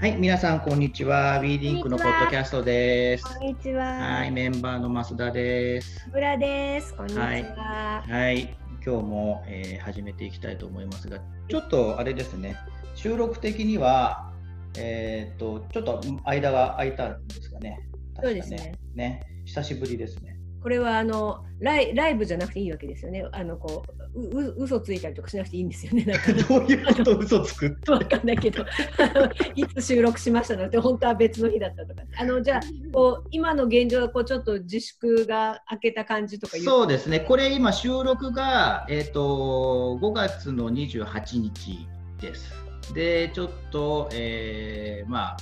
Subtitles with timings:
[0.00, 1.40] はい、皆さんこんにちは。
[1.40, 3.24] ウィーディンクのポッドキャストです。
[3.36, 3.84] こんにちは。
[3.84, 6.08] はい、メンバーの増田です。
[6.10, 6.94] 村です。
[6.94, 8.02] こんにちは。
[8.08, 11.18] はい、今日も、えー始めていきたいと思いますが、
[11.50, 12.56] ちょっとあれですね。
[12.94, 14.32] 収録的には
[14.78, 17.86] えーっとちょっと間が空いたんですかね。
[18.16, 18.72] 確かそうですね。
[18.94, 20.34] ね、久しぶりですね。
[20.62, 23.26] これはあのライライブじゃなくていいわけですよね。
[23.32, 26.04] あのこううう嘘ついたりとかしなくていいんですよね。
[26.04, 27.92] なんか どういうこと嘘つくって。
[27.92, 28.64] わかんないけど、
[29.54, 32.02] いつ収録しましたのって本当は別の日だったとか。
[32.18, 32.60] あのじゃあ
[32.92, 36.56] こう今の現状はこうちょっと自粛が明けた感じとか。
[36.58, 41.86] そうですね、これ今、収録が、えー、と5月の28日
[42.20, 42.52] です。
[42.94, 45.36] で、ちょっと、えーまあ、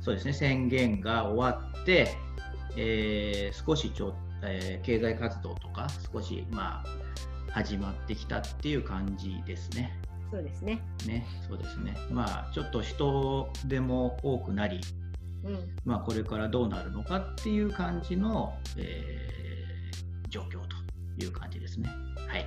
[0.00, 2.08] そうですね、宣言が終わって、
[2.76, 6.84] えー少しちょ、えー経済活動とか、少し、まあ、
[7.52, 9.98] 始まってきたっていう感じですね。
[10.30, 10.80] そうですね。
[11.06, 11.94] ね、そうですね。
[12.10, 14.80] まあ、ちょっと人でも多くなり、
[15.44, 15.76] うん。
[15.84, 19.32] まあ、これからどうなるのかっていう感じの、えー
[20.32, 21.90] 状況という感じですね。
[22.26, 22.46] はい。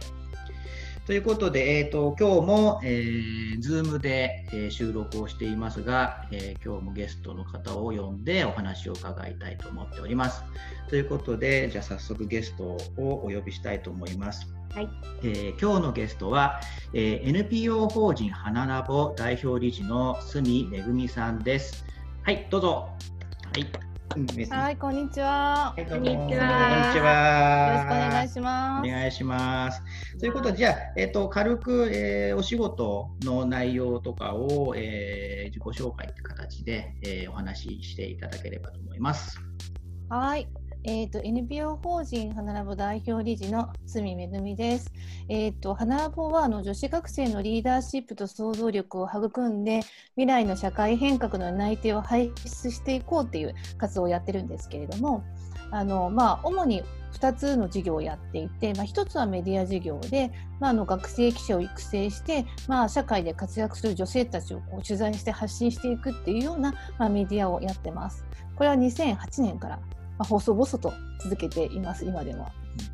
[1.05, 10.43] ということで、えー、と今日も、えー、Zoom で、えー収録をしていますが、えー今日もゲストの方を呼んでお話を伺いたいと思っております。
[10.89, 12.63] ということで、じゃあ早速ゲスト
[12.97, 14.47] をお呼びしたいと思います。
[14.73, 14.89] はい。
[15.23, 16.59] えー今日のゲストは、
[16.93, 21.85] えー NPO 法人花ラボ代表理事の住めぐみさんです。
[22.23, 22.89] はい、どうぞ。
[23.53, 23.65] はい。
[24.15, 25.73] うんはい、こんにちは。
[25.75, 27.85] こんにちはこんにちよろしくおは。
[28.09, 28.87] 願いします。
[28.87, 29.81] お願いします。
[30.19, 39.37] ということで、じゃあ、えっ、と、軽く、えーお仕事の内容とかを、えー自己紹介って形で、えーお話ししていただければと思います。
[40.09, 40.47] はい。
[40.87, 44.93] えっ、と NPO 法人花ラボ代表理事の住めぐみです。
[45.29, 49.81] えっ、と花ラボはあの女子学生のリーダーシップと想像力を育んで
[50.15, 55.23] 未来の社会変革の内定を輩出していこうっていう活動をやってるんですけれども、
[55.71, 56.83] あのまあ主に
[57.15, 68.25] 2つの事業をやっていて、まあ、1つはメディア事業で、まあ、あの学生記者を育成して、まあ、社会で活躍する女性たちをこう取材して発信していくっていうような、まあ、メディアをやってます。
[68.55, 69.79] これは2008年から、
[70.17, 72.47] まあ、細と続けています今でも。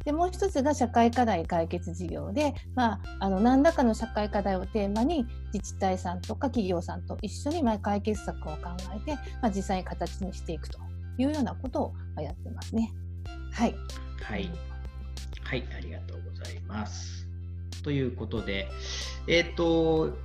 [0.05, 8.59] でもう一つが社会課題解決事業で、まあ、あの何らかの社会課題をテーマに自治体さんとか企業さんと一緒にまあ解決策を考
[8.95, 10.79] えて、まあ、実際に形にしていくと
[11.17, 12.93] いうようなことをまあやってますね。
[13.51, 13.75] はい、
[14.23, 14.49] はい。
[15.43, 17.27] はい、ありがとうございます。
[17.83, 18.67] ということで、
[19.27, 20.15] えっ、と、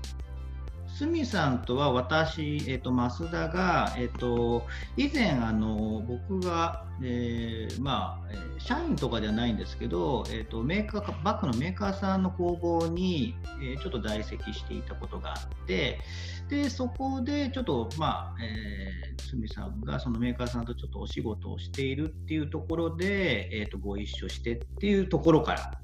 [0.96, 4.64] すみさんとは私、えっ、と、増田が、えっ、と、
[4.96, 16.00] 以前、あの、僕が、えーまあ、えー社員とかではないんですけど、えっ、と、メーカー、バッグのメーカーさんの工房に、えーちょっと在籍していたことがあって、
[16.48, 25.78] で、そこで、ちょっと、まあ、えー、さんがそのメーカーさんとちょっとお仕事をしているっていうところで、えっ、と、ご一緒してっていうところから、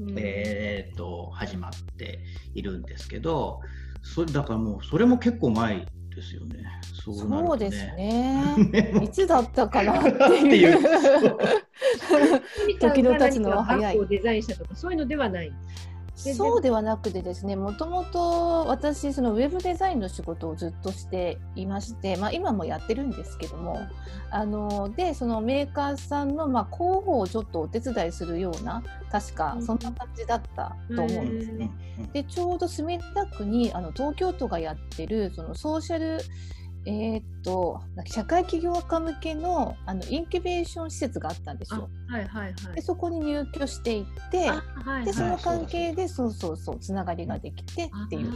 [0.00, 0.14] うん。
[0.18, 2.20] えー、と始まって
[2.54, 3.60] いるんですけど
[4.14, 6.64] それだからもうそれも結構前ですよね。
[7.04, 7.76] そうなるとそうです。
[7.96, 8.54] ね。
[8.70, 12.78] ね いつだったかなってい いう う。
[12.80, 15.52] 時の経つのは早いデザインしたとかそういうのではない。
[16.16, 23.78] そうではなくてですねもともと私そのウェブデザインの仕事をずっとしていまして、まあ、今もやってるんですけども
[24.30, 28.82] あのでそのメーカーさんのまあ広報をちょっとお手伝いするような
[29.12, 31.70] 確かそんな感じだったと思うんですね。
[32.12, 36.18] でちょうど墨田区にあの東京都がやってるそのソーシャル
[36.86, 41.90] えーっと社会起業家向けのあのインキュベーション施設があったんですあよ。
[42.08, 42.80] はいはいはいで。
[42.80, 48.32] そこに入居していってあはいでそはいの関係でそうそうそうつながりができてっていう。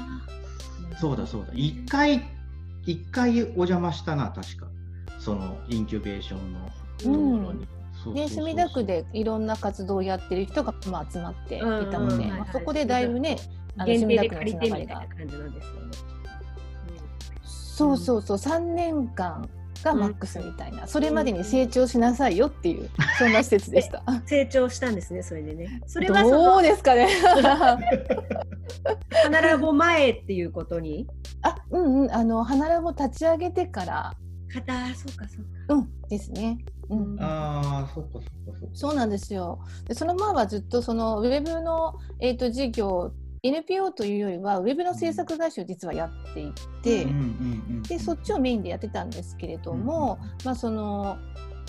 [1.01, 2.23] そうだそうだ一回
[2.85, 4.67] 一回お邪魔したな確か
[5.19, 6.61] そのインキュベーションの
[6.99, 7.67] ところに。
[8.03, 11.67] そうそうでそうそう墨田区でいろんな活動をやってる人がまあ集まっていた
[11.99, 13.37] ので、うんまあ、そこでだいぶね
[13.77, 15.81] あの限定で墨田区の借りてつながりがみたいな感じなんですよね。
[17.81, 19.49] そうそうそう3年間
[19.83, 24.03] がマックスみたいな、それまでに成長しなさいよっていうそんな施設でした。
[24.27, 25.81] 成長したんですねそれでね。
[25.87, 27.09] それはそどのうですかね
[29.25, 31.07] 花ラボ前っていうことに？
[31.43, 34.13] あうんうんあの花ラボ立ち上げてから
[34.53, 35.75] かたそうかそうか。
[35.75, 36.59] うんですね。
[36.91, 38.29] うんああそっかそっか
[38.61, 38.75] そっか。
[38.75, 39.61] そうなんですよ。
[39.87, 43.13] でその前はずっとそのウェブの、えー、と事業
[43.43, 46.53] NPO というよりはウェブの制作会社を実はやってい
[46.83, 47.07] て、
[47.89, 51.19] でそっちをメインでやってたんですけれども、まあその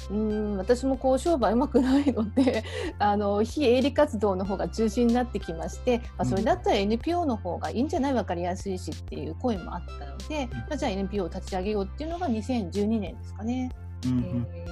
[0.09, 2.63] うん私もこう商売うまくないので
[2.97, 13.71] あの非営利活動の方が中心になってきまして、まあ、それだったら NPO の方がいいんじゃない分かりやすいしっていう声もあったので、まあ、じゃあ NPO を立ち上げようっていうのが2012年ですかね。
[14.05, 14.65] うんうんえ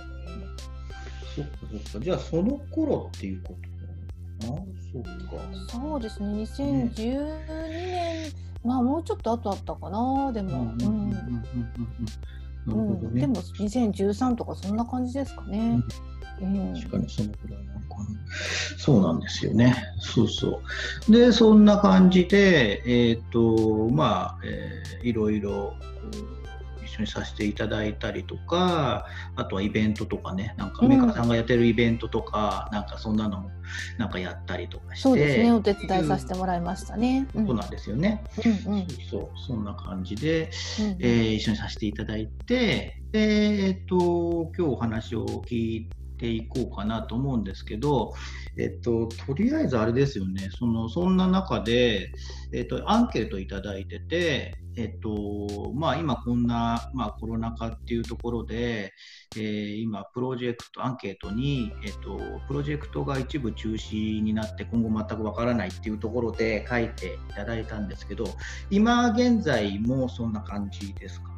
[1.35, 2.05] そっかそっか。
[2.05, 3.68] じゃあその頃っていうこと。
[4.41, 5.09] そっか。
[5.69, 8.31] そうですね2012年、
[8.63, 10.89] まあもうちょっと後あったかなでも、う
[12.71, 13.13] ん。
[13.13, 15.81] でも2013とかそんな感じですかね。
[16.41, 18.05] うん確かにそのくらいなのかな。
[18.77, 19.75] そうなんですよね。
[19.99, 20.61] そうそ
[21.09, 21.11] う。
[21.11, 25.73] で、そんな感じで、えっ、と、まあ、えーいろいろ
[26.13, 26.38] うん
[26.89, 29.05] 一緒にさせていただいたりとか、
[29.35, 30.89] あとはイベントとかね、なんかうん。
[30.89, 33.51] メーカーさんがやってるイベントとか、なんかそんなのも
[33.97, 35.51] なんかやったりとかして、そうですね。
[35.51, 37.27] お手伝いさせてもらいましたね。
[37.35, 37.47] うん。
[37.47, 38.23] そうなんですよね。
[38.67, 38.87] うんうん。
[38.87, 40.49] そうそう、そんな感じで、
[40.79, 45.89] うんえー一緒にさせていただいて、で、えっと、今日お話を聞い
[46.19, 48.13] ていこうかなと思うんですけど、
[48.57, 52.11] えっと、とりあえずあれですよね、そのそんな中で、
[52.53, 58.93] えっと、アンケートいただいてて、えっとまあ、今こんな、まあ、コロナ禍っていうところで、
[59.35, 68.25] えー今、プロジェクト、アンケートに、えっと、プロジェクトが一部中止になって、今後全くわからないっていうところで書いていただいたんですけど、
[68.69, 71.29] 今現在もそんな感じですか？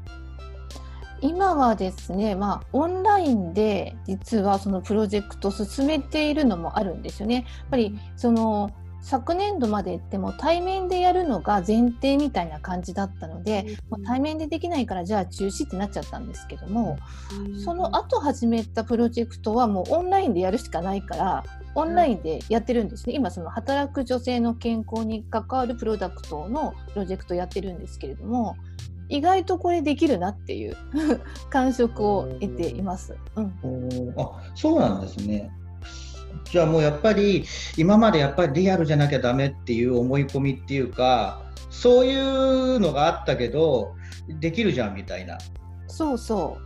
[1.22, 7.36] 今はですね、まあ、オンラインで実はそのプロジェクトを進めているのもあるんですよね。
[7.36, 8.72] やっぱりその
[9.04, 16.98] 昨年度まででも対面でやるのが前提みたいな感じだったので、もう対面でできないからじゃあ中止ってなっちゃったんですけども、
[17.64, 28.56] その後始めたプロジェクトはもうオンラインでやるしかないからオンラインでやってるんですね、今その働く女性の健康に関わるプロダクトのプロジェクトやってるんですけれども
[29.12, 30.78] 意外とこれできるなっていう
[31.52, 33.18] 感触を得ています。
[33.36, 35.52] うん、あそうなんですね。
[36.50, 37.44] じゃあもうやっぱり
[37.76, 43.96] 今までやっぱりリアルじゃなきゃダメっていう思い込みっていうかそういうのがあったけど
[44.40, 45.38] できるじゃんみたいな。
[45.88, 46.58] そうそ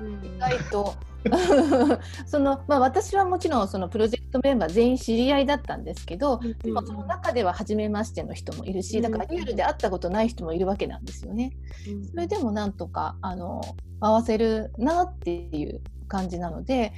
[0.00, 0.94] ううん意外と
[2.26, 11.52] その、まあ、私はもちろんそのプロジェクトメンバー全員知り合いだったんですけど、でもその中では初めましての人もいるしだからリアルで会ったことない人もいるわけなんですよね。
[12.10, 13.60] それでもなんとかあの
[14.00, 16.92] 合わせるなっていう感じなので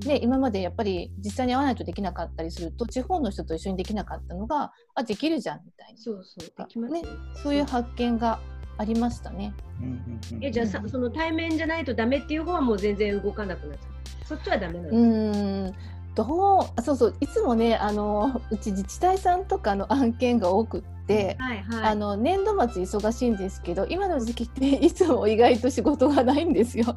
[0.00, 7.02] で今までやっぱり実際に会わないとできなかったりすると地方の人と一緒にできなかったのがあできるじゃんみたいそうそうね
[7.42, 8.38] そういう発見が
[8.78, 9.52] ありましたね。
[9.80, 14.26] うんうんうんえじゃあさその対面じゃないとダメっていう方はもう全然動かなくなっちゃう。
[14.26, 15.74] そっちはダメなんうですーん
[16.14, 21.92] どうあそうそういつもねあのうち自治体さんとかの案件が多くって、はいはい。
[21.92, 26.94] あの年度末忙しいんですけど今の時期っていつも意外と仕事がないんですよ。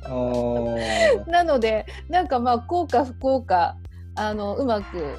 [1.26, 3.76] なのでなんかまあ幸か不幸か
[4.14, 5.16] あのうまく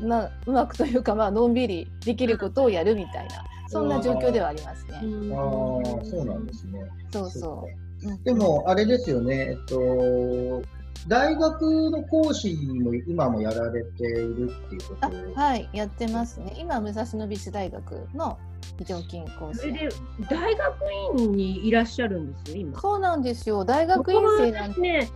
[0.00, 5.00] なうまくというかまあのんびりできることをやるみたいなそんな状況ではありますね。
[5.02, 6.80] うんあーそうなんですね。
[7.12, 7.68] そうそ
[8.02, 8.08] う。
[8.08, 10.62] うんでもあれですよね、えっと、
[11.08, 15.06] 大学の講師も今もやられているっていうこと？
[15.06, 16.54] あはいやってますね。
[16.58, 18.38] 今武蔵野美術大学の
[18.78, 19.72] 非常勤講師。
[19.72, 19.88] で
[20.28, 20.74] 大学
[21.18, 22.78] 院にいらっしゃるんですよ今。
[22.80, 24.80] そうなんですよ大学院生なんて。
[24.80, 25.08] ね、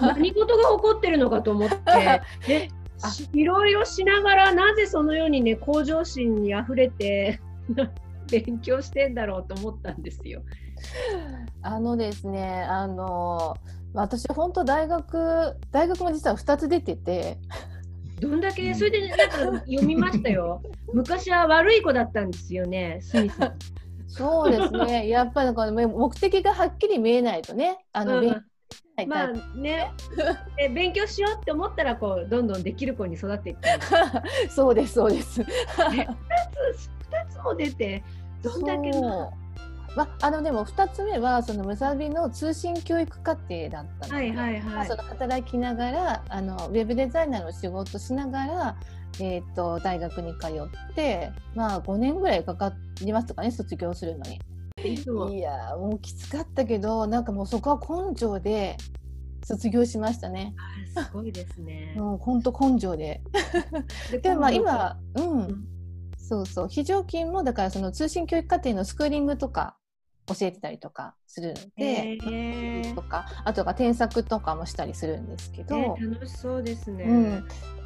[0.00, 1.76] 何事が起こってるのかと思って、
[2.48, 2.70] ね、
[3.02, 7.40] あしいろいろしながらなぜそのようにね向上心にあふれて
[8.30, 10.42] 勉強してんだろうと思ったんですよ。
[11.62, 13.56] あのですねあの
[13.94, 17.38] 私本当大学大学も実は2つ出てて
[18.20, 20.62] どんだけそれで、ね、なんか読みましたよ。
[20.92, 23.58] 昔は悪い子だったんですよね、スミさん。
[24.08, 28.44] そうですねやっぱりこの目的がはっきり見えないとねあの、うん
[29.06, 29.92] まあね、
[30.56, 33.86] で勉強しようって思ったらこうどんどんできる子に育っていったんで
[34.48, 34.56] す。
[34.56, 35.42] そうですそうです。
[35.42, 35.46] 2
[37.40, 38.02] つも出て
[38.42, 39.32] どんだけそうの
[39.96, 48.76] まあ、あのでも2つ目はそのむさびの通信教育課程だったので、はいはいその働きながらあのウェブデザイナーの仕事しながら、
[49.20, 54.40] えー、と大学に通って、まあ、5年ぐらいかかりますとかね卒業するのに。
[54.84, 58.76] いやーもうきつかったけどなんかもうそこは根性で
[59.42, 60.54] 卒業しましたね。
[60.94, 61.94] あすごいですね。
[61.98, 63.20] もう本当根性で。
[64.22, 65.77] でもまあ今、うん、ん
[66.28, 66.68] そうそう。
[66.68, 69.76] 非常勤もだからその通信教育課程のスクーリングとか
[70.26, 72.94] 教えてたりとかするので、へー。
[72.94, 77.04] とかあとが添削とかもしたりするんですけど、ね楽しそうですね。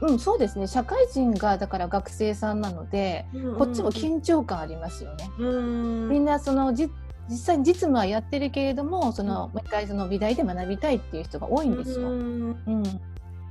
[0.02, 0.08] うん。
[0.10, 0.66] うん、そうですね。
[0.66, 5.30] 社会人がだから学生さんなので、うんうんこっちも緊張感ありますよね。
[5.38, 6.08] うん。
[6.08, 6.90] みんなそのじ
[7.28, 12.10] 実際に実務はやってるけれどもその、もう一回その美大で学びたいっていう人が多いんですよ。
[12.10, 12.62] うん。
[12.66, 12.82] うん、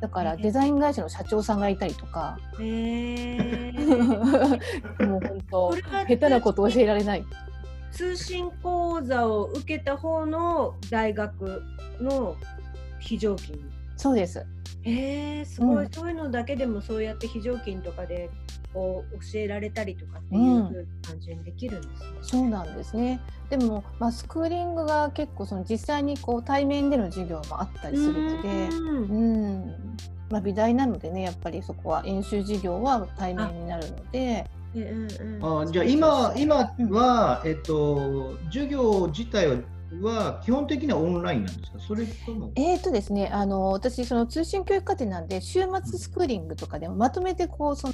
[0.01, 3.72] だからデザイン会社の社長さんがいたりとか、へえ
[5.05, 5.72] もう本当
[6.08, 7.25] 下手なこと教えられない。
[7.91, 11.62] 通信講座を受けた方の大学
[12.00, 12.36] の
[13.00, 13.60] 非常勤
[13.96, 14.43] そうです。
[14.83, 15.91] へえすごい、うん。
[15.91, 18.29] そういうのだけでもそうやって非常勤とかで
[18.73, 22.07] こう教えられたりとかっていう感じにできるんですね。
[22.21, 23.19] そうなんですね。
[23.50, 28.97] でも、まあ、スクーリングが結構その実際にこう対面での授業もあったりするので、うん。
[29.03, 29.97] うん、
[30.29, 34.85] まあ、美大なのでね、やっぱりそこは演習授業は対面になるので、うんう
[35.39, 35.61] ん。
[35.61, 39.57] あじゃあ今今は、えっと授業自体は
[40.01, 41.79] は基本的にはオンラインなんですか？
[41.79, 42.51] それとも？
[42.55, 47.93] えーとですね、あの私その通信教育課程なんで週末スクーリングとかでもまとめてこうその、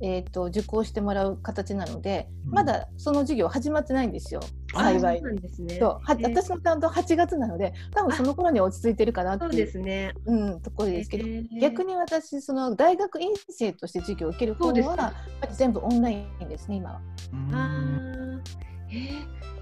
[0.00, 2.52] えー、と受講してもらう形なので、うん。
[2.52, 4.40] まだその授業始まってないんですよ
[4.74, 5.78] あ幸いそうなんですね。
[5.78, 10.14] そうえ私の担当8月なので多分その頃に落ち着いてるかなそうっていうですね。
[10.26, 17.00] うん、ところですけど、へえ逆に私その大学院生として授業を受ける方はやっぱり全部オンラインですね今は。
[17.32, 17.54] うん。
[17.54, 18.40] あー。
[18.90, 19.55] えー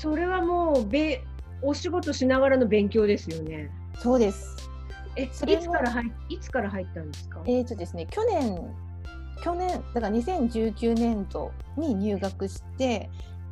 [0.00, 1.22] それはもうべ
[1.60, 3.70] お仕事しながらの勉強ですよね。
[3.98, 4.56] そうです。
[5.16, 7.42] え、いつから入いつから入ったんですか？
[7.44, 8.56] えーとですね去年
[9.44, 13.10] 去年だから2019年度に入学して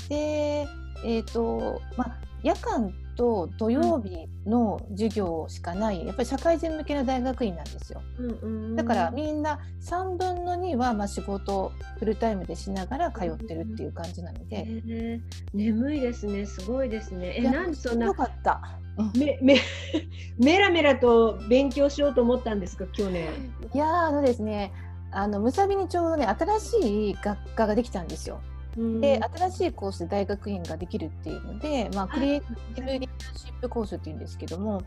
[0.09, 0.67] で
[1.05, 8.01] えっ、とまあ夜間と土曜日の授業しかない、やっぱり社会人向けの大学院なんですよ。
[8.19, 14.65] うんうんだからみんな3分の2はまあ仕事をフルタイムでしながら通ってるっていう感じなので。
[14.67, 15.21] えー
[15.53, 16.47] 眠いですね。
[16.47, 17.35] すごいですね。
[17.37, 18.61] え、なんでそんなよかった。
[18.97, 19.57] うんめめ
[20.39, 22.87] メラメラと勉強しようと思ったんですか？
[22.93, 23.27] 去年。
[23.75, 24.73] いやーあのですね
[25.11, 28.41] あのむさびにちょうどね新しい学科ができたんですよ。
[28.78, 29.00] うん。
[29.00, 34.82] で新しいコースで大学院ができるっていうので、まあ、クリエイティブリーダーシップコースっていうんですけども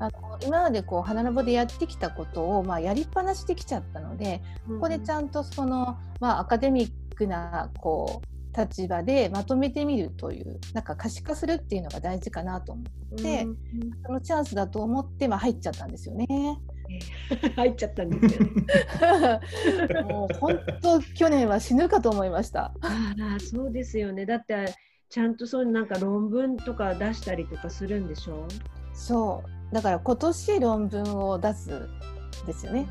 [0.00, 12.84] あの今までこう花のぼでやってきたことを、まあ、やりっぱなしできちゃったのでここでちゃんとその、まあ、アカデミックなこう立場でまとめてみるというなんか可視化するっていうのが大事かなと思っ
[13.22, 13.56] て、うん
[14.06, 16.26] そのチャンスだと思って、まあ、入っちゃったんですよね。
[17.56, 20.02] 入っちゃったんですよね。
[20.08, 22.74] もう本当去年は死ぬかと思いました。
[22.80, 24.26] ああそうですよね。
[24.26, 24.66] だって
[25.08, 28.46] ちゃんとそういうなんか論文とか出したりとかするんでしょ？
[28.92, 29.42] そ
[29.72, 31.88] うだから今年論文を出す
[32.46, 32.86] ですよね。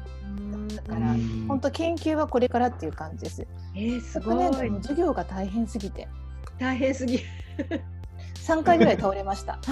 [0.76, 3.48] だからうん本当研究はこれからっていう感じです。
[3.76, 6.08] えー、す昨ごい年度も授業が大変すぎて
[6.60, 7.20] 大変すぎ。
[8.36, 9.60] 3回ぐらい倒れました。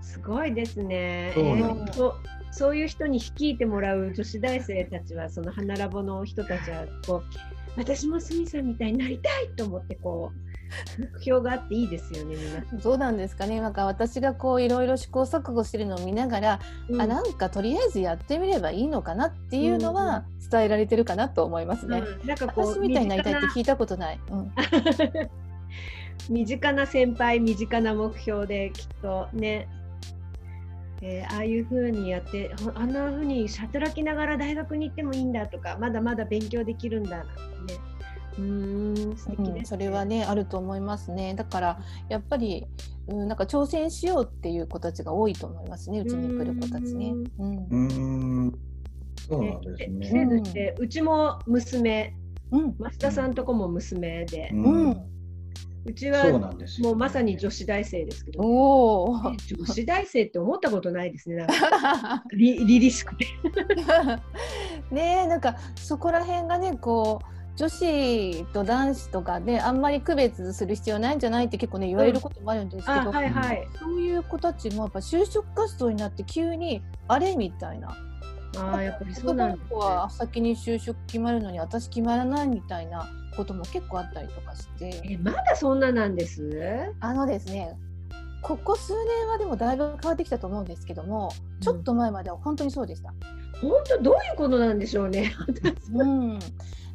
[0.00, 1.32] すごいですね。
[1.34, 2.14] そうなんだえーそう
[2.52, 10.51] そういう人に率いてもらう女子大生たちは、その花ラボの人たちは、こう、私もスミさんみたいになりたいと思って、こう、
[10.98, 12.60] 目標があっていいですよね、みんな。
[12.82, 16.60] どうなんですかねなんか私がこういろいろ試行錯誤してるのを見ながら、
[16.98, 21.98] あなんかとりあえずやってみればいいのかなっていうのは伝えられてるかなと思いますね。
[21.98, 24.20] うんなんか私みたいになりたいって身聞いたことない。
[24.30, 24.52] うん、
[26.28, 29.68] 身近な先輩身近な目標できっとね、
[31.00, 37.26] えーああいう風にやってほあんな風に働きながら大学に行ってもいいんだとかまだまだ勉強できるんだなん
[37.66, 37.80] てね
[38.38, 39.60] うーん素敵ね。
[39.60, 41.34] うん、それはねあると思いますね。
[41.34, 42.66] だからやっぱり、
[43.08, 47.12] うん、なんか挑戦しようっていう子たちが多いと思いますねうちに来る子たちね。
[47.38, 47.56] うん。
[47.56, 47.76] うー
[48.48, 48.58] ん。
[49.28, 50.10] そうなんですでね。
[50.10, 52.16] 制度してうちも娘。
[52.50, 52.76] うん。
[52.78, 54.90] 増田さんとこも娘で、ううん。
[54.90, 55.02] ん、
[55.86, 56.88] うちそうはなんですよ。
[56.88, 59.16] もうまさに女子大生ですけど、おお。
[59.32, 62.24] え女子大生って思ったことないですねなんか。
[62.36, 63.26] り凛々しくて。
[64.90, 73.68] ねえなんかそこら辺がねこう女子と男子とかであんまり区別する必要ないんじゃないって結構ね言われることもあるんですけあど、はいはい。
[73.78, 77.96] そういう子たちもやっぱ就職活動になって急にあれみたいな
[78.56, 79.86] ああやっぱりそうなんです、ね男の子。
[79.86, 86.92] は先に就職決まるのに私決まらないみたいなことも結構あったりとかしてえまだそんななんです？
[87.00, 87.76] あのですね
[88.42, 93.14] ここ数年はでもだいぶ変わってきたと思うんですけどもちょっと前までは本当にそうでした。
[93.60, 95.32] 本当どういうことなんでしょうね。
[95.94, 96.38] うん、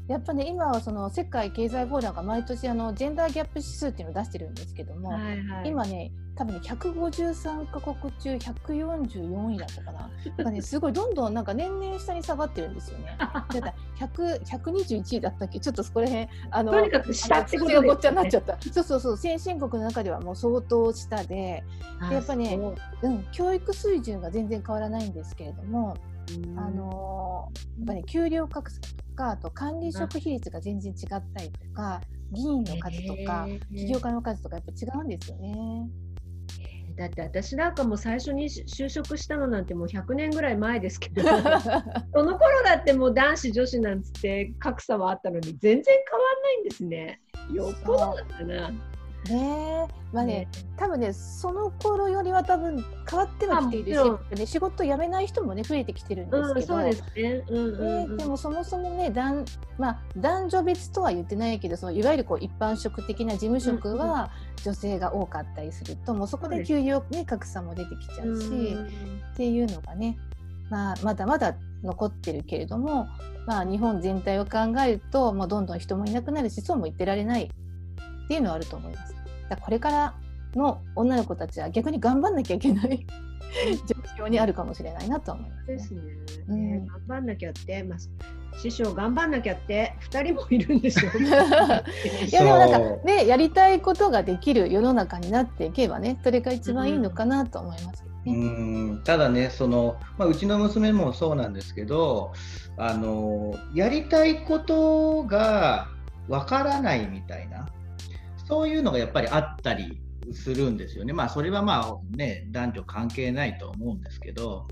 [0.08, 5.70] やっぱね今はその世界経済フォーラムが毎年あのジェンダーギャップ指数っていうのを出してるんですけども、はいはい。
[5.70, 10.10] 今ね多分ね153カ国中144位だったかな。
[10.38, 13.16] だからねすごいどんどんなんか年々下に下がってるんですよね。
[13.20, 15.60] だから100 121位だったっけ？
[15.60, 18.58] ちょっとそこら辺あのとにかく下ってことがごっちゃになっねちゃった。
[18.72, 21.64] そうそうそう先進国の中ではもう相当下で、
[22.00, 22.58] あでやっぱね
[23.02, 25.98] そううん、教育水準が全然変わらないんですけれども、
[26.46, 28.88] うんあのーやっぱり給料格差と
[29.18, 32.00] かあと管理職比率が全然違ったりとか
[32.32, 35.90] 議員の数とか起業家の数とかやっぱ違うんですよね。
[36.96, 41.22] だって私なんかも最初に就職したのなんてもう100年ぐらい前ですけど
[42.12, 47.22] その頃だってもう男子女子なんつって格差はあったのに全然変わんないんですね。
[47.54, 48.72] よっぽどだったな。
[49.34, 53.94] ねまあね、ね、多分ねその頃よりは多分変わってはきている
[54.32, 59.46] し、ね、仕事辞めない人もね増えてきてるんですけど、うん、そうですね、うんうんうん、でもそもそもね男,、
[59.78, 64.32] まあ、男女別とは言ってないけどそのいわゆるこう一般職的な事務職は
[64.64, 68.48] 女性が多かったりすると、もうそこで給与、ね、格差も出てきちゃうし、
[69.34, 70.18] っていうのがね、
[70.70, 73.08] まあ、まだまだ残ってるけれども、
[73.46, 79.17] まあ、日本全体を考えると、まあ、どんどん人もいなくなるしそうも言ってられないっていうのはあると思います。
[79.50, 80.16] だこれから
[80.56, 83.06] の女の子たちは逆に頑張んなきゃいけない
[83.88, 85.76] 状況にあるかもしれないなと思います、ね。
[85.76, 86.02] ですね。
[86.50, 88.00] うん、頑張んなきゃって、まあ、
[88.58, 91.12] 師匠頑張んなきゃって2人もいるんですよ。
[91.20, 98.32] いやでもなんかねやりたいことができる世の中になっていけばねそれが一番いいのかなと思います、ね、う
[98.96, 102.34] んただねその、まあ、うちの娘もそうなんですけど
[102.78, 105.88] あのやりたいことが
[106.28, 107.68] わからないみたいな
[108.48, 110.00] そういうのがやっぱりあったり
[110.34, 111.14] するんですよね。
[111.14, 114.68] まあそれはまあね男女関係ないと思うんですけど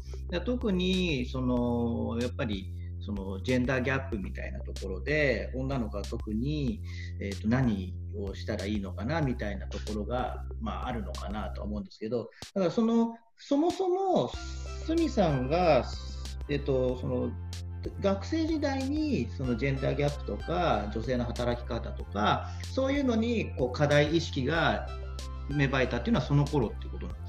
[0.46, 2.72] 特にそのやっぱり
[3.06, 6.82] そのジェンダーギャップみたいなところで女の子は特に、
[7.22, 14.32] えー、と何をしたらいいのかなみたいなところが、まあ、あるのかなと思うんですけどだからそのそもそも
[14.88, 15.86] 鷲見さんが、
[16.50, 17.30] えー、とその
[18.02, 24.88] 学生時代にそのジェンダーギャップとか女性の働き方とかそういうのにこう課題意識が
[25.50, 27.26] 芽生えたっていうのはその頃っていうことなんです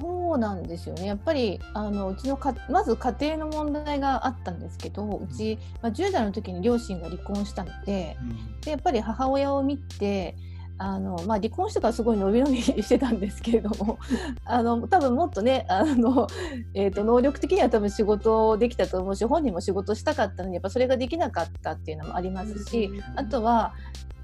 [0.00, 1.04] そうなんですよね。
[1.04, 10.36] やっぱりあのうちのかまず家庭の問題があったんですけどうち、まあ、10代の時に両親が離婚したのでうん、でやっぱり母親を見て
[10.82, 13.98] あのまあ、離婚してからすごい伸び伸びしてたんですけれども
[14.46, 16.26] あの多分もっとねあの、
[16.72, 23.74] えーと、能力的には多分仕事できたと思うし本人も仕事したかったのにやっぱそれができなかったっていうのもありますしあとは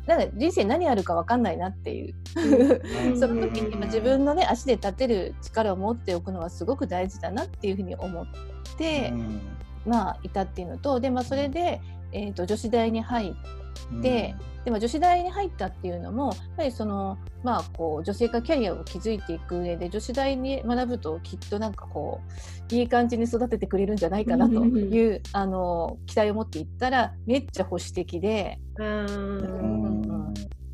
[0.07, 2.15] なんか人生何あるか分かんないなっていう。
[3.21, 8.27] その時に自分のね足で立てる力を持っておくのはすごく大事だなっていうふうに思っ
[8.79, 9.13] て、
[9.85, 13.66] まあいたっていうのとで、まあ、それで、えーと女子大に入って。
[14.65, 22.21] でも女子大に入ったっていうのもやっぱりその、まあ、こう女性化キャリアを築いていく上で女子大に学ぶときっとなんかこ
[22.71, 28.59] ういい感じに育ててくれるんじゃないかなという、あの期待を持っていったらめっちゃ保守的で。
[28.79, 30.16] うん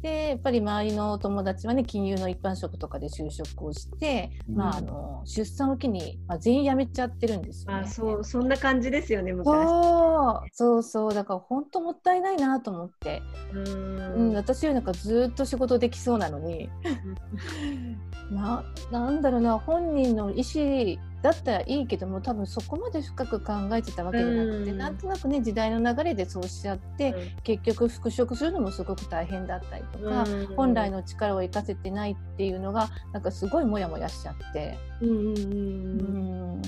[0.03, 9.47] でやっぱり周りの友達はね金融の一般職とかで就職をして、うん、まあ、あの出産を機に、まあ、全員辞めちゃってるんですよ、ね、あそうそんな感じですよね昔。
[9.47, 13.23] そうそうそうだから本当もったいないなと思って。
[13.53, 14.35] うん。
[14.35, 16.69] 私よりなんかずっと仕事できそうなのに。
[18.31, 34.77] ななんだろうな本人の意思だったらいいけども多分そこまで深く考えてたわけじゃなくて、うん、なんとなくね時代の流れでそうしちゃって、うん、結局復職するのもすごく大変だったりとか、うん、本来の力を生かせてないっていうのがなんかすごいモヤモヤしちゃって。
[35.01, 36.63] うん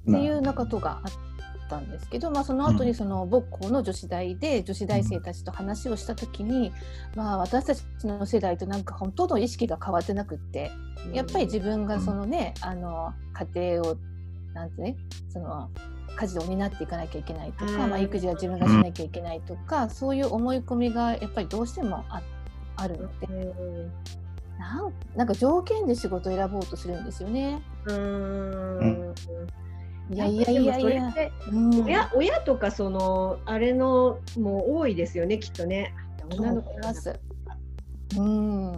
[0.00, 1.29] っていうようなことがあって。
[1.76, 6.72] ったんですけど、まあ、その後にその母校の女子大で女子大生たちと話をした時に、
[7.14, 10.72] まあ、私たちの世代となんか本当の意識が変わってなくって
[11.12, 13.14] やっぱり自分がそのね、あの
[13.54, 13.96] 家庭を
[14.52, 14.96] なんてね
[15.32, 15.70] その
[16.16, 22.20] 家事を担っていかなきゃいけないとか、まあ、育児は自分がしなきゃいけないとか、そういう思い込みがやっぱりどうしてもあ
[22.76, 23.28] あるので。
[24.58, 27.62] なんなんか条件で仕事を選ぼうとするんですよね。
[27.86, 29.14] うん
[30.12, 31.14] いやいやいやいや、
[31.50, 35.94] うん、親親とかそのあれのもう多いですよねきっとね。
[36.36, 37.18] 女の子ます。
[38.16, 38.72] うん。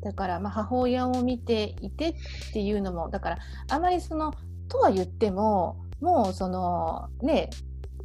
[0.00, 2.14] だからまあ母親を見ていてっ
[2.52, 4.32] ていうのもだからあまりその
[4.68, 7.50] とは言ってももうそのね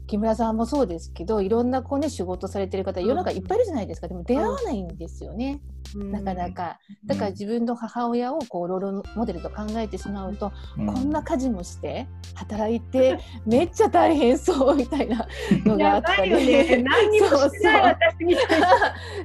[0.07, 6.79] 木村さんもそうですけどいろんなこう、ね、仕事されてる方世の中いっぱいいるじゃないですかでも出会わないんですよね、うん、なかなか。
[7.05, 15.27] だから自分の母親をこうロールモデルと考えてしまうと、うん、こんな家事もして働いて めっちゃ大変そうみたいな
[15.65, 18.67] のがあったり、ね、 何にもしてない私みたいな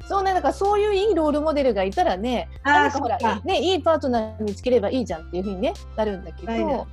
[0.09, 2.49] そうねだからそういういいロールモデルがいたらね
[2.93, 6.87] ほらねいいパートナー見つければいいじゃんっていうふうにねなるんだけど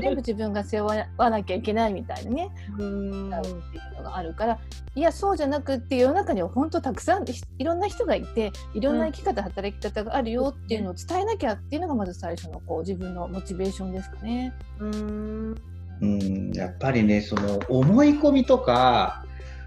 [0.10, 2.50] 部自分が背負わなきゃいけないみたいなね。
[2.78, 3.26] うん。
[3.26, 4.58] うっていうのがあるから
[4.94, 7.24] いやそうじゃなくって世の中には本当たくさん
[7.58, 14.54] いろんな人がいていろんな生き方、働き方があるよっていうのを伝えなきゃっていうのがまず最初のこう自分のモチベーションですかね。
[14.78, 15.54] うん
[16.00, 19.24] うん、やっぱりね、その思い込みとか、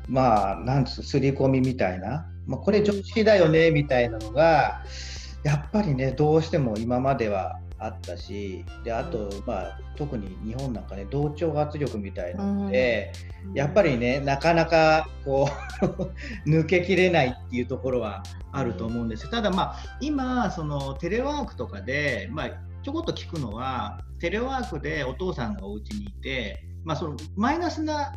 [0.07, 4.83] まあ、なんつう、刷り込みみたいな、まあ、これ常識だよねみたいなのが、
[5.43, 13.11] やっぱりね、どうしても今まではあったし、であと、まあ、特に日本なんかね、同調圧力みたいなので、
[13.53, 15.49] やっぱりね、なかなかこ
[16.45, 19.31] う 抜けきれないっていうところはあると思うんですよ。
[19.31, 22.49] ただ、まあ、今、そのテレワークとかで、まあ、
[22.83, 28.13] ちょこっと聞くのは、テレワークでお父さんがお家にいて、まあ、そのマイナスな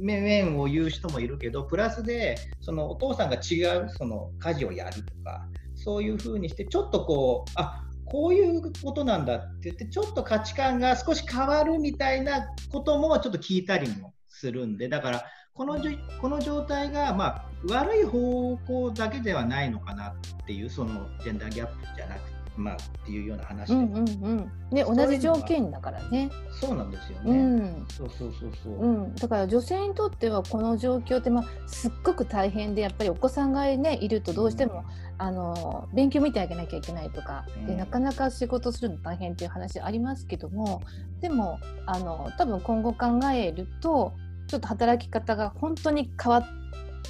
[0.00, 15.78] 面を言う人もいるけど、プラスでそのお父さんが違うその家事をやるとか、そういうふうにして、ちょっとこう、あこういうことなんだって言って、ちょっと価値観が少し変わるみたいなこともちょっと聞いたりもするんで、だからこの
[16.20, 20.14] この状態が、まあ、悪い方向だけではないのかなっ
[20.46, 22.33] ていう、そのジェンダーギャップじゃなくて。
[22.56, 26.30] まあ、っていうような話うんうんうんね、同じ条件だからね。
[26.60, 27.30] そうなんですよね。
[27.30, 28.72] うん、そうそうそうそう。
[28.72, 34.82] うん、だから女性にとってはこの状況ってまあすっごく大変でやっぱりお子さんがねいるとどうしても、うん、
[35.18, 40.82] あの勉強見てあげなきゃいけないとか、うん、でなかなか仕事するの大変っていう話ありますけども、
[41.20, 44.14] でもあの多分今後考えると
[44.46, 46.44] ちょっと働き方が本当に変わっ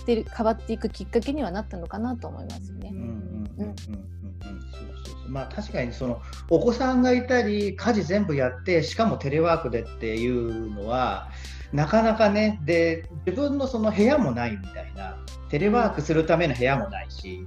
[0.05, 2.91] てる変わっていくきっかけにはなったのかなと思いますね。
[2.93, 11.31] うんうんうんうんまあ、確かにそのお子さんがいたり家事全部やってしかもテレワークでっていうのは
[11.73, 15.17] なかなかねで自分のその部屋もないみたいな。
[15.55, 17.47] テレワークするための部屋もないし、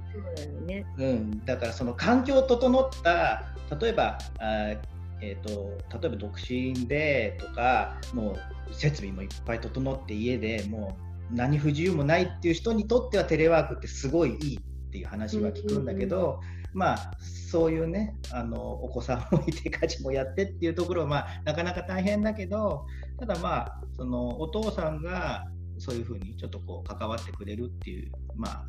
[0.56, 0.86] うん、ね。
[0.96, 3.44] うん、だからその環境整った
[3.78, 4.76] 例えばあ
[5.20, 8.38] えーと、例えば独身でとかも
[8.70, 10.96] う設備もいっぱい整って家でも
[11.30, 14.58] う何不自由もないっていう人にとってはテレワークってすごいいい
[14.98, 16.40] っていう話は聞くんだけど、
[16.74, 22.84] まあ、そういうねあのお子さんもいて家事もやってっていうところは、まあ、なかなか大変だけど
[23.18, 25.44] ただまあそのお父さんが
[25.78, 28.64] そういうふうにちょっとこう関わってくれるっていう,、まあ、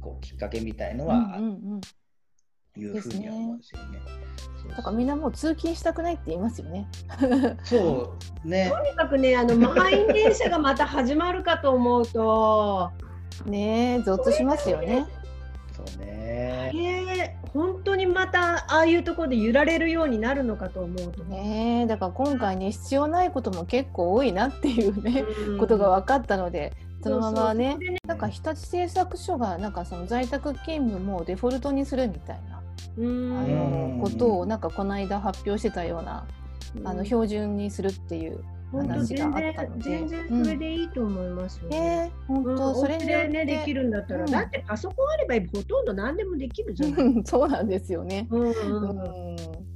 [0.00, 1.80] こうきっかけみたいのは、うんうんうん
[2.78, 3.98] いうふうに思うんですよね。
[4.76, 6.86] だからみんなもう通勤したくないって言いますよね。
[7.64, 8.70] そうね。
[8.72, 12.92] とにかくね、あの満員電車がまた始まるかと思うと、
[13.44, 15.04] ね、ゾッとしますよね。
[15.86, 16.70] そうね。
[16.74, 21.24] えー、本当にまたああいうところで揺られるようになるのかと思うと。
[21.24, 32.62] ねだから今回ね必要ないことも結構多いなっていうね、うん、ことが分かったのでそのままねねなんか日立製作所がなんかその在宅勤務もデフォルトにするみたいなあ
[32.98, 36.26] のことをなんかこの間発表してたような
[36.84, 38.44] あの標準にするっていう
[38.78, 39.84] 話があったので。
[39.84, 42.12] 全然それでいいと思いますよね。
[42.28, 47.22] うん、本当、それでねできるんだったら、うん、だってパソコンあればほとんど何でもできるじゃない。
[47.24, 48.26] そうなんですよね。
[48.30, 49.70] うんうん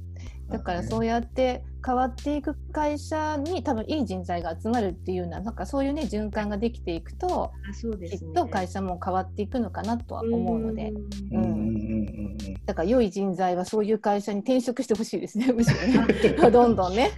[0.49, 10.93] だからそうやって変わっていく会社に多分いい人材が集まるっていうようななんかそういうね循環ができていくとあそうです、ね、きっと会社も変わっていくのかなとは思うので、
[11.31, 16.29] うん、だから良い人材はそういう会社に転職してほしいですねむしろね。
[16.51, 17.11] どんどんね。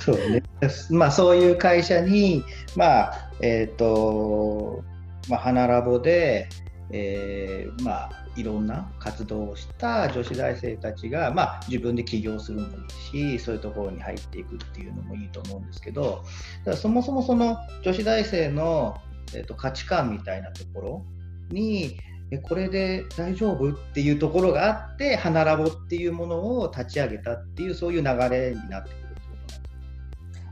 [0.00, 0.42] そうね。
[0.90, 2.42] まあそういう会社に、
[2.76, 4.82] まあ、えっ、ー、と、
[5.28, 6.48] まあ、花ラボで、
[6.90, 12.76] えー、まあ、いろんな活動をした女子大生たちが、まあ、自分で起業するのも
[13.12, 16.24] いいしそういうところに入っていくっていうのもいいと思うんですけど
[16.76, 18.96] そもそもその女子大生の、
[19.34, 21.04] えーと、価値観みたいなところ
[21.50, 21.98] に
[22.30, 28.99] えこれで大丈夫っていうところがあって花ラボっていうものを立ち上げたっていうそういう流れになって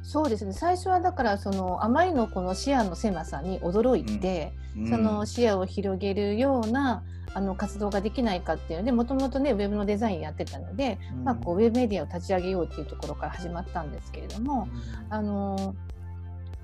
[0.08, 0.54] そうですね。
[0.54, 7.02] 最初はだからそのあまりのこの視野の狭さに驚いて、うん、その視野を広げるような
[7.34, 14.66] あの活動ができないかっていうのでもともとねウェブのデザインやってたので、うん、まあ、こうウェブメディアを立ち上げようっていうところから始まったんですけれども、
[15.08, 15.74] うん、あの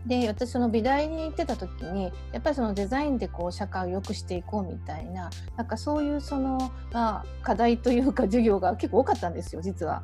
[0.07, 10.03] で私その美大に行ってた時にやっぱりそのデザインでこう社会を良くしていこうみたいななんかそういうその、まあ、課題というか授業が結構多かったんですよ実は。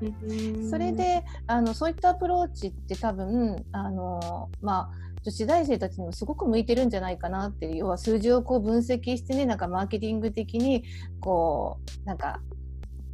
[0.71, 10.85] それであのそういったアプローチって多分あの、まあ、女子大生たちにもすごく向いてるんじゃないかなっていう要は数字をこう分析してねなんかマーケティング的に
[11.21, 12.41] こうなんか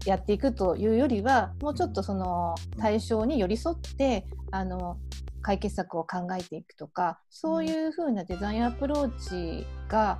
[0.04, 4.98] やっていくというよりはもうちょっとその対象に寄り添ってあの
[5.46, 10.18] 解決策を考えていくとかそういう風なデザインアプローチが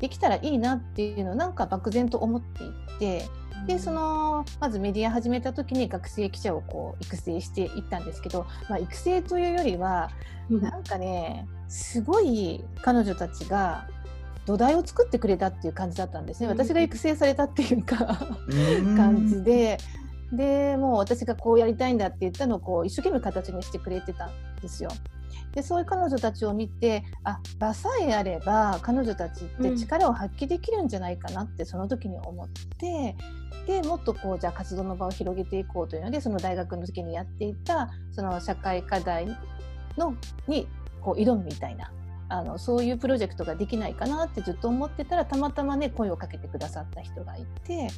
[0.00, 3.26] できたらいいなっていうのをなんか漠然と思っていって
[3.66, 10.10] でそのまずメディア始めた時に学生記者をこう育成していったんですけど、まあ、育成というよりは
[10.50, 13.88] なんかねすごい彼女たちが
[14.44, 16.48] 土台を作ってくれたっていう感じだったんですね。
[16.48, 17.96] 私が育成されたっていうか
[18.94, 19.78] 感じで。
[20.32, 24.90] でもう私がこうやりたいんだって言ったのをこう一生懸命形にしてくれてたんですよ。
[25.52, 33.16] でそういう彼女たちを見てあ場さえあれば彼女たちって力を発揮できるんじゃないかなってその時に思って、
[33.66, 39.26] でもっとこうじゃあ活動の場を広げていこうというのでその大学の時にやっていたその社会課題
[39.96, 40.14] の
[40.46, 40.68] に
[41.00, 41.92] こう挑むみたいな
[42.28, 47.88] あのそういうプロジェクトができないかなってずっと思ってたらたまたまね声をかけてくださった人がいて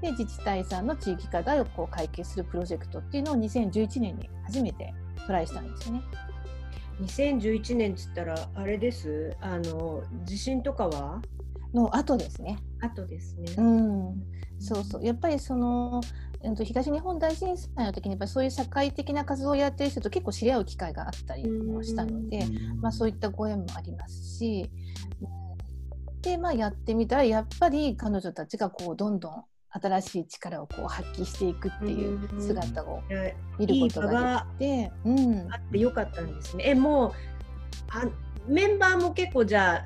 [0.00, 4.94] で自治体さんの地域課題をこう解決するプロジェクトっていうのを2011年に初めて
[5.26, 6.02] トライしたんですよね。
[7.00, 9.36] 2011年っつったらあれです？
[9.40, 11.20] あの地震とかは？
[11.72, 12.58] の後ですね。
[12.80, 13.52] 後ですね。
[13.58, 14.22] うん、
[14.60, 16.00] そうそうやっぱりその
[16.62, 22.46] 東日本大震災の時にやっぱそういう社会的な活動をやってる人と結構知り合う機会があったりもしたので、
[22.82, 24.70] まあ、そういったご縁もありますし
[26.20, 29.44] で、まあ、やってみたらやっぱり彼女たちがこうどんどん
[29.82, 33.02] 新しい力をこう発揮していくっていう姿を
[33.58, 36.64] 見ることができて、うん、あってよかったんですね。
[36.68, 37.12] えもう
[37.90, 38.04] あ
[38.46, 39.84] メンバーも結構じゃあ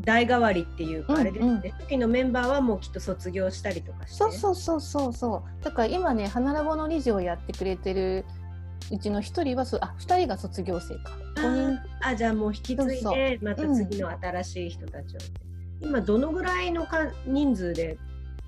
[0.00, 4.16] 代替わりっていうかあれですね、うんうん、時のメンバーはもうきっと卒業したりとかして。
[4.16, 5.64] そうそうそうそうそう。
[5.64, 8.24] だから今ね花ラボの理事をやってくれてる
[8.92, 11.12] うちの一人はそあ二人が卒業生か。
[11.36, 12.08] 人。
[12.08, 15.18] あじゃあもう引き継いでまた次の新しい人たちを、
[15.82, 17.98] うん、今どのぐらいのか人数で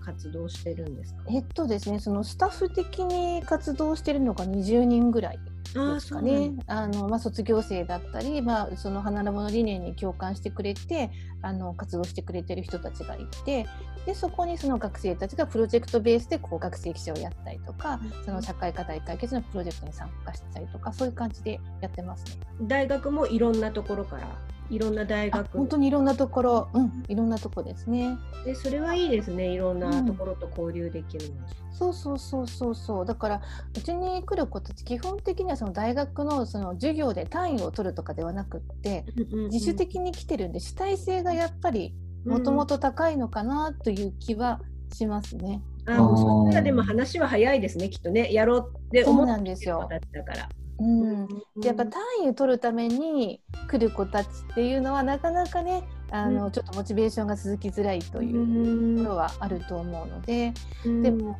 [0.06, 1.24] 活動してるんですか？
[1.28, 5.38] えっとですねそのスタッフ的に活動してるのが20人ぐらい
[5.74, 6.52] ですかね。
[6.68, 11.10] あの、まあ、卒業生だったり、まあ、その花ラボの理念に共感してくれて
[11.42, 13.66] あの活動してくれてる人たちがいて
[14.06, 22.40] でそこにその学生たちがプロジェクトベースでこう学生記者をやったりとか、うん、その社会課題解決のプロジェクトに参加したりとかそういう感じでやってますね。
[22.62, 24.28] 大学もいろんなところから
[24.70, 25.58] いろんな大学。
[25.58, 28.16] 本当にいろんなところ、うん、いろんなとこですね。
[28.44, 29.48] でそれはいいですね。
[29.48, 33.06] いろんなところと交流できるの、うん、そうそうそうそうそう。
[33.06, 33.42] だから
[33.76, 39.04] うちに来る子たち基本的にはその大学のその授業で単位を取るとかではなくって、
[39.50, 44.60] 自主的に来てるんで主体性がやっぱりもともと高いのかなという気は
[44.92, 45.62] しますね。
[45.86, 48.32] うん、あそしたらでも話は早いですねきっとね。
[48.32, 50.48] やろうって思ってる子たちだから。
[50.78, 51.28] うん、
[51.62, 60.52] やっぱ単位を取るために来る子たちっていうのはなかなかねあの、うん、ちょっとモチベーションが続きづらいというところはあると思うので、
[60.84, 61.38] うん、でも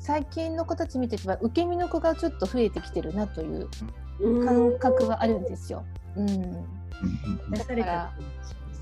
[0.00, 3.68] 最近の子たち見てては受け身の子がちょっと増えてきてるなという
[4.44, 5.84] 感覚はあるんですよ。
[6.16, 6.52] うん、
[7.52, 8.12] だから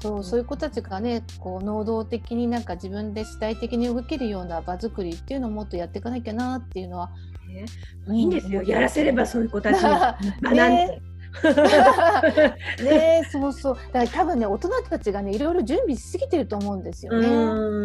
[0.01, 7.11] そうそういう子たちがねこう能動的になんか自分で主体的に動けるような場作りっていうのをもっとやっていかなきゃなっていうのは
[7.51, 7.65] ね。
[8.09, 11.03] いいんですよ、やらせればそういう子たち 学んで。
[12.83, 13.77] ねそうそう。
[13.93, 17.29] だから多分ね大人たちがねいろいろ準備しすぎてると思うんですよね。
[17.29, 17.31] う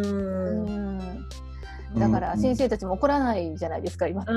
[0.02, 1.26] ん。
[1.98, 4.32] だから先生たちも怒らないじゃないですか今って、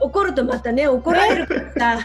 [0.00, 1.98] 怒るとまたね怒られるから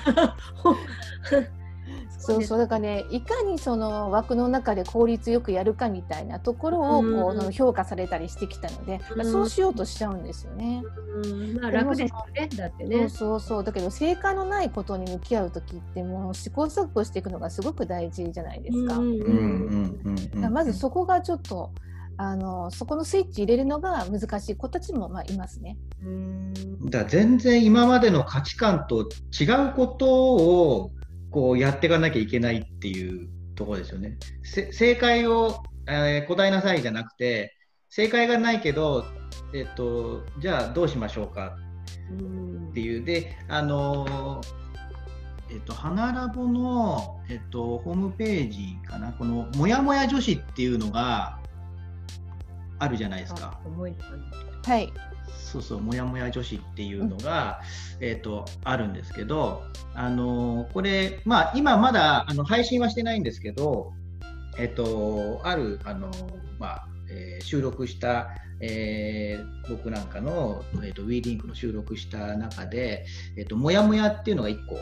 [2.30, 2.58] そうそう。
[2.58, 10.84] だからねいかにその枠の中で効率よくやるかみたいなところをこう、評価されたりしてきたので、まあ、そうしようとしちゃうんですよね。
[11.24, 12.50] うんまあ、楽ですね。
[12.56, 13.10] だってね。
[13.10, 20.50] そうそうだけど正解のないことに向き合う時ってもう試行錯誤していくのがすごく大事じゃないですか。
[20.50, 21.72] まずそこがちょっと
[22.22, 25.78] あのそこのスイッチ入れるのが難しい子たちもまあいますね。
[26.90, 29.08] だ全然今までの価値観と
[29.40, 30.92] 違うことを
[31.32, 34.18] こうやっていかなきゃいけないっていうところですよね。
[34.44, 37.56] 正解を、えー、答えなさいじゃなくて
[37.90, 39.06] 正解がないけど、
[39.54, 41.58] えっと、じゃあどうしましょうか
[42.72, 44.42] っていうであの
[45.52, 51.40] えっと、花ラボの、えっと、ホームページかな、このもやもや女子っていうのが
[52.78, 53.60] あるじゃないですか。
[54.64, 54.94] はい。
[55.52, 57.60] そうそう、もやもや女子っていうのが、
[58.00, 59.64] うん、えっ、と、あるんですけど、
[59.96, 63.94] あのこれ、まあ、今まだあの配信はしてないんですけど、
[64.58, 66.12] えっ、と、ある、あの
[66.60, 68.30] まあ、えー、収録した、
[68.62, 74.78] えー、僕なんかの、えーと、ウィーリンクの収録した中で、えーと、もやもやっていうのが1個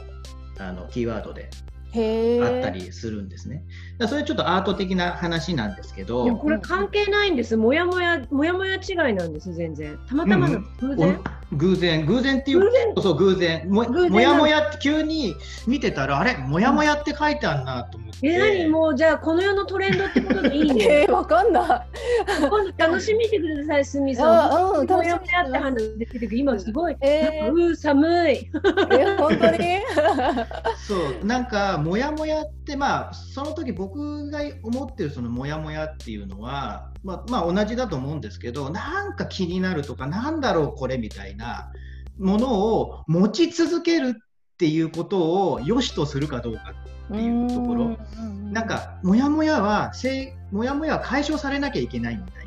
[0.59, 1.49] あのキーワードで
[1.93, 3.63] あったりするんですね。
[4.07, 6.35] それちょっとアート的な話なんですけど。
[6.35, 7.57] これ関係ないんです。
[7.57, 9.97] もやもや、もやもや違いなんです、全然。
[10.07, 12.61] たまたまの偶然、うん、偶然、偶然っていう。
[13.01, 13.69] そう、偶然。
[13.69, 15.33] ももやもやって急に
[15.65, 18.27] 見てたら、あれ、もやもやって書いてあるなと思って。
[18.27, 18.67] え、何？
[18.69, 20.83] もう、じゃあ、この世のトレンドってこといいね。
[21.03, 22.77] えー、わかんない。
[22.77, 24.27] 楽しみにしてください、すみさん。
[24.27, 26.97] あうんもやもやって話出てる今すごい。
[27.01, 28.33] えなんかうー寒い。
[28.33, 29.57] えー、本当に？
[30.85, 41.71] そうなんかモヤモヤってまあその時僕が思ってるそのモヤモヤっていうのはまあ、まあ、同じだと思うんですけどなんか気になるとかなんだろうこれみたいな
[42.19, 46.73] ものを持ち続けるっていうことを良しとするかどうか
[47.09, 47.97] っていうところ。
[48.51, 52.46] なんかモヤモヤはせモヤモヤは解消されなきゃいけないみたい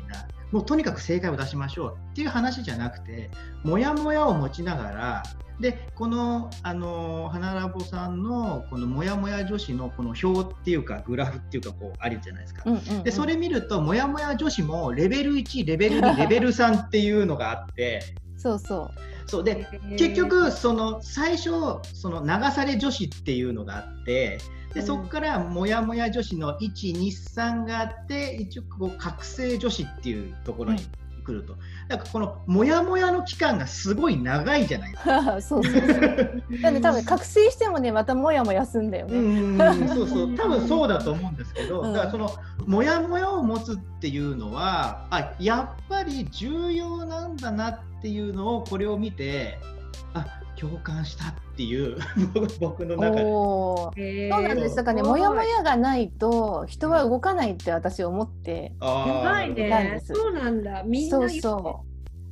[0.51, 3.29] もうとにかく正解を出しましょうっていう話じゃなくて
[3.63, 5.23] モヤモヤを持ちながら
[5.61, 12.63] でこのあの花ラボさんのこのモヤモヤ女子のこの表っていうかグラフっていうかこうあるじゃないですか。
[12.65, 13.03] うんうんうん。
[13.03, 18.01] でそれ見るとモヤモヤ女子もレベル1レベル2 レベル3っていうのがあって
[18.37, 19.29] そうそう。
[19.29, 21.51] そうで結局その最初
[21.93, 24.39] その流され女子っていうのがあって
[24.73, 30.79] でそこからモヤモヤ女子の123があって一応こう覚醒女子っていうところに
[31.25, 31.55] 来ると、
[31.87, 35.41] だからこのモヤモヤの期間がすごい長いじゃないですか。
[35.41, 36.61] そうそうそう。
[36.61, 39.19] なんで多分覚醒してもねまたもやもやすんだようね。
[39.19, 42.31] んそうそう 多分そうだと思うんですけど、うんだからその
[42.65, 49.59] モヤモヤを持つっていうのはあやっぱり重要なんだなっていうのをこれを見て
[50.13, 50.25] あ
[50.61, 51.97] 共感したっていう
[52.59, 53.21] 僕の中で。
[53.21, 54.75] そうなんです。
[54.75, 58.73] だからね、もやもやがないと人は動かないって私思って。
[58.81, 58.87] や
[59.23, 60.83] ばいねそうなんだ。
[60.83, 61.83] みんなそうそ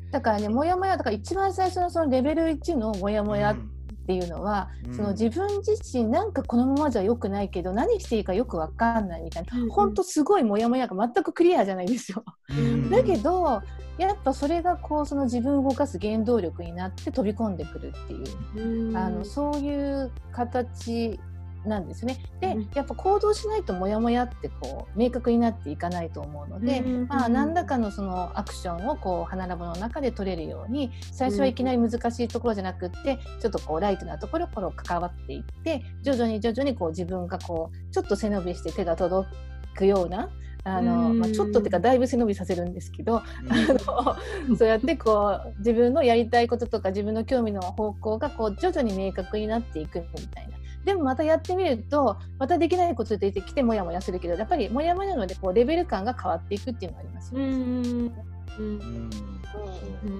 [0.10, 0.12] う。
[0.12, 12.24] だからね、もやもやだから一番最初のそのレベル1のもやもやっうんていうのは、うんその自分自身なんかこのままじゃ良くないけど何していいかよくわかんないみたいな、うんうん本当すごいもやもやが全くクリアじゃないですよ。
[12.50, 13.62] うんだけど
[14.00, 18.24] やっぱそれがこうその自分を動かす原動力になって飛び込んでくるってい
[18.62, 18.90] う。
[18.90, 21.20] うんあのそういう形
[21.66, 22.18] なんですね。
[22.40, 39.28] で、うんやっぱ行動しないとモヤモヤってこう明確になっていかないと思うので、うんまあ何らかのそのアクションをこう花ラボの中で取れるように最初はいきなり難しいところじゃなくってちょっとこうライトなところから関わっていって徐々に徐々にこう自分がこうちょっと背伸びして手が届
[39.76, 40.30] くような
[40.64, 41.20] あの、うん。
[41.20, 43.52] まあ、ちょっとっていうかだいぶ背伸びさせるんですけど、うん。
[43.52, 44.16] あの
[44.58, 50.58] そうやってこう自分のやりたいこととか自分の興味の方向がこう徐々に明確になっていくみたいな。
[50.86, 57.46] でもまたやってみるとまたできないこと出てきてモヤモヤするけどやっぱりモヤモヤなのでこうレベル感が変わっていくっていうのがありますよね。
[57.46, 58.12] うんうん
[58.60, 59.10] うん。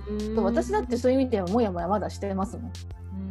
[0.10, 0.36] うん。
[0.36, 2.72] そう私だってそういう意味ではモヤモヤまだしてますもん。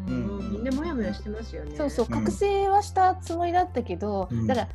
[0.09, 0.53] うん。
[0.53, 1.77] みんなもやもやしてますよね。
[1.77, 2.13] そうそううん。
[2.13, 4.47] 覚醒はしたつもりだったけど、うん。
[4.47, 4.69] だから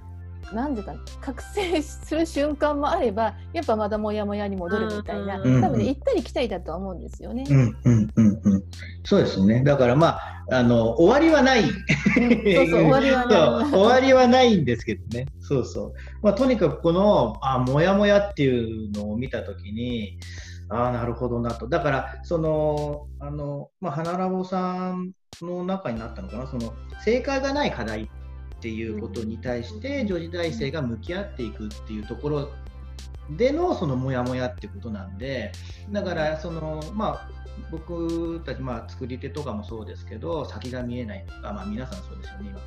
[0.51, 7.43] なんでか覚醒する瞬間もあればやっぱまだモヤモヤに戻るみたいな、うん多分ね行ったり来たりだとは思うんですよね。
[7.49, 8.63] うんうんうんうん
[9.03, 9.63] そうですね。
[9.63, 11.61] だからまああの終わりはない。
[11.61, 13.71] うんそうそう終わりはない。
[13.71, 15.27] 終わりはないんですけどね。
[15.39, 15.93] そうそう。
[16.21, 20.17] まあとにかくこのあモヤモヤっていうのを見たときに。
[20.69, 28.07] ああなるほどなとだからそのあの、まあ、花ラボさんの中になったのかなその正解がない課題っ
[28.63, 32.49] ていうことに対して女子大生が向き合っていくっていうところ
[33.31, 35.51] でのそのモヤモヤってことなんで
[35.91, 37.29] だからそのまあ
[37.71, 42.59] 僕たちまあ作り手とかもそうですけど先が見えないとかまあ皆さんそうですよね今。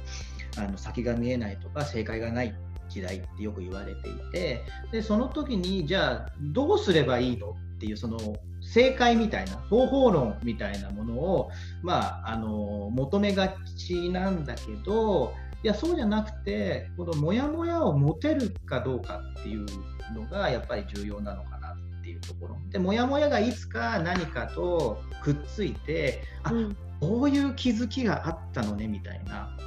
[0.64, 2.54] あの先が見えないとか正解がない
[2.88, 8.18] 時代ってよく言われていてでその時にじゃあどうすればいいのっていうその
[8.62, 11.50] 正解みたいな方法論みたいなものを、
[11.82, 15.34] まあ、あの求めがちなんだけど
[15.66, 19.66] いやそうじゃなくてこのモヤモヤを持てるかどうかっていう
[20.14, 22.56] のがやっぱり重要なのかなっていうところ。
[22.70, 26.76] でモヤモヤがいつか何かとくっついてあうん。
[27.00, 29.58] こういう気づきがあったのねみたいな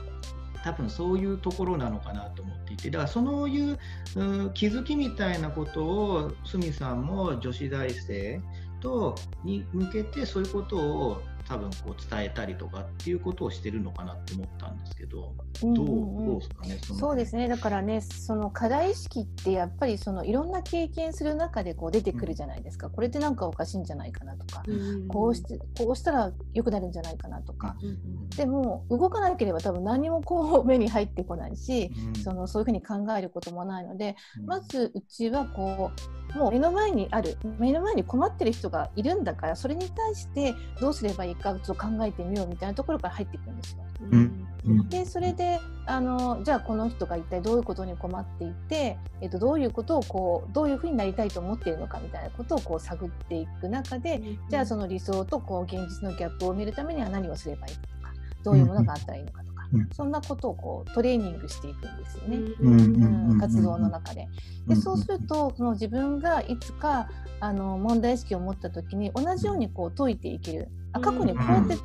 [0.63, 2.89] 多分そういうところなのかなと思っていて。
[2.89, 3.77] だからそういう
[4.15, 8.39] うん気づきみたいなことを鷲見さんも女子大生
[8.79, 15.33] とに向けてそういうことを多分こう伝えたりとかっていうことをしてるのかなって思ったんですけど、
[15.63, 16.25] うんどううんうん。
[16.27, 16.99] どうですかねその。
[16.99, 17.47] そうですね。
[17.47, 24.63] だからねその課題意識ってやっぱりそのいろんな経験する中でこう出てくるじゃないですか、これってなんかおかしいんじゃないかなとか、
[25.07, 32.15] こうしてこうしたら良くなるんじゃないかなとか、うんでも動かなければ多分何もこう目に入ってこないし、うん。
[32.15, 34.45] そのそういうふうに考えることもないので、うん。
[34.45, 35.91] まずうちはこ
[36.35, 43.79] うもう目の前にある目の前に困ってる人がいるんだからそれに対してどうすればいいかちょっと考えてみようみたいなところから入っていくんですよ。
[44.11, 44.47] うん。
[44.65, 44.89] うん。
[44.89, 59.43] でそれであのじゃあこの人が一体どういうことに困っていて、えっと、どういうことをこうどういうふうになりたいと思っているのかみたいなことをこう探っていく中で、じゃあその理想とこう現実のギャップを埋めるためには何をすればいいかとかどういうものがあったらいいのか
[59.91, 62.37] そんなことをこうトレーニングしていくんですよね。
[62.59, 64.27] うん活動の中で。
[64.67, 67.09] でうんそうするとその自分がいつか
[67.39, 71.77] あの問題意識を持った時に同じようにこう解いていけるあ過去にこうやって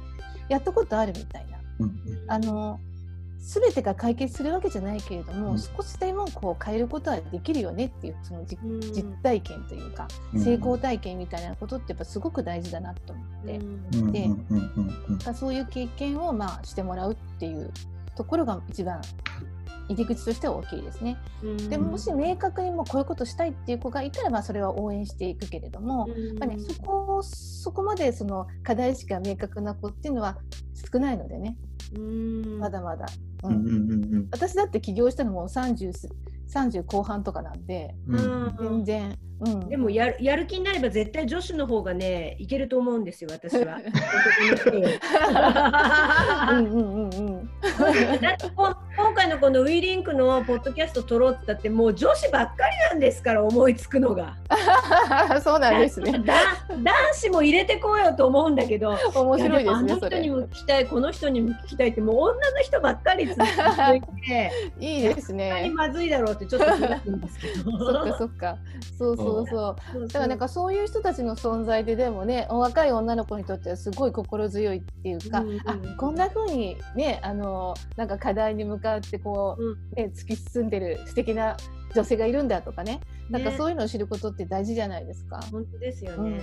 [0.49, 1.59] やったことあるみたいな。
[1.80, 1.95] うん
[2.28, 2.80] あの
[3.47, 5.59] 全てが解決するわけじゃないけれども、うん。
[5.59, 8.80] 少しでもこう変えることはできるよねっていうそのじうん。
[8.80, 10.40] 実体験というか、うん。
[10.40, 14.12] 成功体験みたいなことってやっぱすごく大事だなと思って、うん。
[14.12, 17.70] でうんうんうんまあそういう経験をまあしてもらうっていう
[18.16, 19.03] ところが一番
[19.88, 21.18] 入り口としては大きいですね。
[21.68, 30.38] でもし明確にもうこういうことしたいっていう子がいたらまあそれは応援していくけれども、やっぱね、そこそこまでその課題意識が明確な子っていうのは
[30.90, 31.59] 少ないのでね。
[32.59, 33.07] まだまだ、
[33.49, 34.28] ううんんうんうんうん。
[34.30, 35.92] 私だって起業したのも 30,
[36.49, 38.55] 30後半とかなんでうん。
[38.59, 43.78] 全然、うん、でもやるやる気になれば絶対女子の方がねいけると思うんですよ私は。
[46.53, 46.76] うんうんう
[47.09, 47.51] んうん。
[48.20, 54.36] だってこ今回のこのウィリンクのポッドキャスト撮ろうって言ったってもう女子ばっかりなんですから思いつくのが。
[55.42, 56.12] そうなんですね。
[56.24, 56.34] だ
[56.82, 60.30] 男子も入れてこうよと思うんだけど面白いですねそれの人に。
[60.30, 65.72] も聞きたいこの人にも聞きたいってもう女の人ばっかり続いていいですね。
[65.74, 67.78] まずいだろうってちょっと気がするんですけど。
[67.78, 68.57] そっかそっか。
[68.99, 69.76] そうそうそう。
[69.92, 81.57] そうだからなんかそういう人たちの存在ででもね若い女の子にとってはすごい心強いっていうか、うんうんあこんな風にねあのなんか課題に向かってこう、うんね、突き進んでる素敵な
[81.95, 85.41] 女性がいるんだとかねなんかねそういうのを知ることって大事じゃないですか。
[85.51, 86.41] 本当ですよね。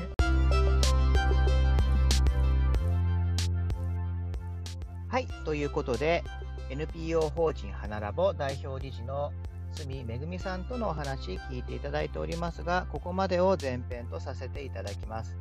[5.08, 6.24] はい、ということで
[6.70, 9.32] NPO 法人花ラボ代表理事の
[9.74, 15.36] 住めぐみさんとのお話聞いていただいておりますが、ここまでを前編とさせていただきます。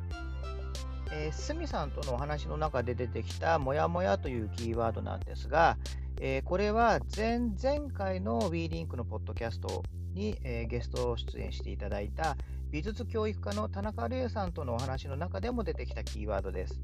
[1.13, 5.77] えー、すみさんとのお話の中で出てきたもやもやというキーワードなんですが、
[6.19, 9.83] えーこれは前々回の WeLink のポッドキャスト
[10.13, 12.35] に、えーゲスト出演していただいた
[12.69, 16.81] 美術教育科の田中玲さんとのお話の中でも出てきたキーワードです。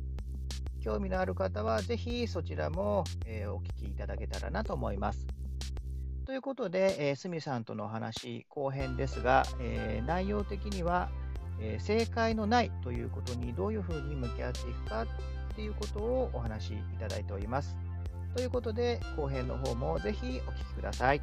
[0.80, 5.28] 興味のある方はぜひそちらも、えーお聞きいただけたらなと思います。
[6.26, 11.10] ということで、えー、すみさんとのお話後編ですが、えー内容的には、
[11.60, 15.08] えー正解のないということにどういうふうに向き合っていくかっ
[15.56, 17.76] ていうことをお話しいただいております。
[18.38, 21.22] ということで後編の方もぜひお聴きください。